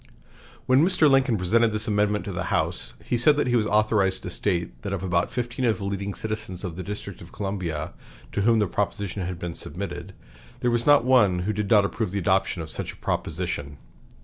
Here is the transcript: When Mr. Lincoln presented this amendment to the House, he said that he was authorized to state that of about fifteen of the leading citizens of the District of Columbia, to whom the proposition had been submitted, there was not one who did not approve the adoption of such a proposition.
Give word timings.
When 0.65 0.83
Mr. 0.83 1.07
Lincoln 1.07 1.37
presented 1.37 1.71
this 1.71 1.87
amendment 1.87 2.25
to 2.25 2.31
the 2.31 2.45
House, 2.45 2.95
he 3.05 3.19
said 3.19 3.37
that 3.37 3.45
he 3.45 3.55
was 3.55 3.67
authorized 3.67 4.23
to 4.23 4.31
state 4.31 4.81
that 4.81 4.93
of 4.93 5.03
about 5.03 5.31
fifteen 5.31 5.63
of 5.65 5.77
the 5.77 5.83
leading 5.83 6.15
citizens 6.15 6.63
of 6.63 6.75
the 6.75 6.81
District 6.81 7.21
of 7.21 7.31
Columbia, 7.31 7.93
to 8.31 8.41
whom 8.41 8.57
the 8.57 8.65
proposition 8.65 9.21
had 9.21 9.37
been 9.37 9.53
submitted, 9.53 10.15
there 10.61 10.71
was 10.71 10.87
not 10.87 11.05
one 11.05 11.37
who 11.45 11.53
did 11.53 11.69
not 11.69 11.85
approve 11.85 12.09
the 12.09 12.17
adoption 12.17 12.63
of 12.63 12.69
such 12.71 12.91
a 12.91 12.95
proposition. 12.97 13.77